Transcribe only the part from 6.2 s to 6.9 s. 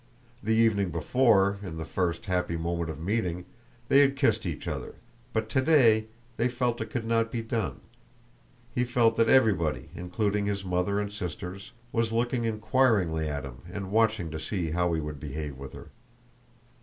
they felt it